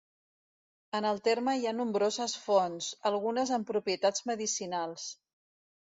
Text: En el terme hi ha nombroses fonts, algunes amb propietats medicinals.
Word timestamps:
En 0.99 1.05
el 1.09 1.19
terme 1.27 1.53
hi 1.59 1.67
ha 1.67 1.75
nombroses 1.81 2.35
fonts, 2.47 2.87
algunes 3.13 3.55
amb 3.59 3.69
propietats 3.75 4.29
medicinals. 4.31 5.07